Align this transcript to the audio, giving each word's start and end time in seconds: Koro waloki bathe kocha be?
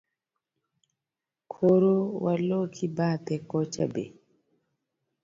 Koro 1.51 1.95
waloki 2.23 2.85
bathe 2.97 3.35
kocha 3.49 3.85
be? 3.93 4.03